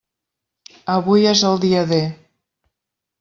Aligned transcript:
Avui 0.93 1.27
és 1.33 1.43
el 1.49 1.61
dia 1.65 1.83
D. 1.91 1.99